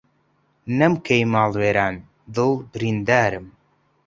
[0.79, 1.95] نەم کەی ماڵ وێران
[2.35, 3.45] دڵ بریندارم